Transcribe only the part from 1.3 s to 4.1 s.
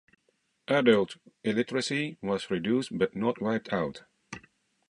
illiteracy was reduced but not wiped out.